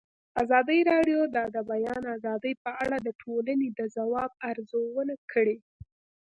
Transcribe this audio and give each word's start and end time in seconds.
ازادي 0.43 0.79
راډیو 0.91 1.19
د 1.35 1.37
د 1.55 1.57
بیان 1.71 2.03
آزادي 2.15 2.53
په 2.63 2.71
اړه 2.85 2.97
د 3.01 3.09
ټولنې 3.21 3.67
د 3.79 3.79
ځواب 3.95 4.31
ارزونه 4.49 5.15
کړې. 5.31 5.57